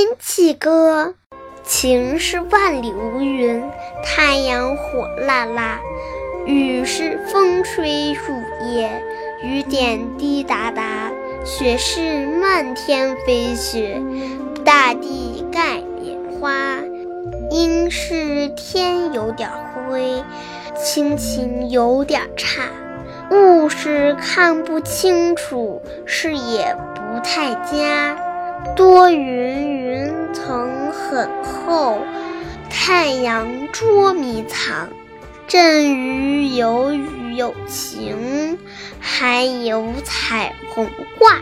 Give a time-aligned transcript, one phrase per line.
[0.00, 1.12] 天气歌，
[1.62, 3.62] 晴是万里无云，
[4.02, 5.78] 太阳火辣辣；
[6.46, 8.32] 雨是风吹树
[8.64, 8.90] 叶，
[9.42, 11.12] 雨点滴答答；
[11.44, 14.00] 雪是漫天飞雪，
[14.64, 16.82] 大地盖棉花；
[17.50, 19.50] 阴是天有点
[19.86, 20.24] 灰，
[20.76, 22.62] 心情有点差；
[23.30, 28.16] 雾是看不清楚，视野不太佳。
[28.76, 29.69] 多，云
[31.20, 31.98] 层很厚，
[32.70, 34.88] 太阳捉迷藏。
[35.46, 38.56] 阵雨有雨有晴，
[39.00, 40.88] 还有彩虹
[41.18, 41.36] 挂。